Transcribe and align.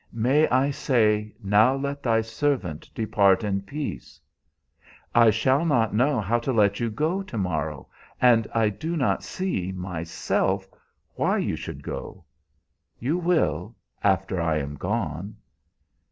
May 0.11 0.49
I 0.49 0.71
say, 0.71 1.31
'Now 1.43 1.75
let 1.75 2.01
thy 2.01 2.21
servant 2.21 2.89
depart 2.95 3.43
in 3.43 3.61
peace'?" 3.61 4.19
"I 5.13 5.29
shall 5.29 5.63
not 5.63 5.93
know 5.93 6.19
how 6.19 6.39
to 6.39 6.51
let 6.51 6.79
you 6.79 6.89
go 6.89 7.21
to 7.21 7.37
morrow, 7.37 7.87
and 8.19 8.47
I 8.51 8.69
do 8.69 8.97
not 8.97 9.21
see, 9.23 9.71
myself, 9.71 10.67
why 11.13 11.37
you 11.37 11.55
should 11.55 11.83
go." 11.83 12.25
"You 12.97 13.19
will 13.19 13.75
after 14.03 14.41
I 14.41 14.57
am 14.57 14.73
gone." 14.73 15.35